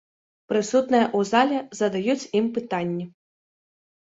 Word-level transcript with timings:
Прысутныя 0.53 1.05
ў 1.17 1.29
зале 1.31 1.59
задаюць 1.83 2.29
ім 2.41 2.45
пытанні. 2.57 3.05